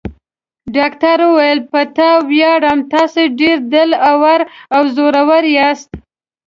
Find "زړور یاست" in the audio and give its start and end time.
4.95-5.89